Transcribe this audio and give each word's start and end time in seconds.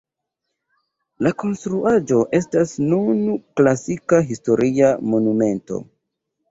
La 1.27 1.33
konstruaĵo 1.43 2.23
estas 2.39 2.73
nun 2.93 3.23
klasita 3.61 4.25
Historia 4.33 4.93
Monumento. 5.15 5.85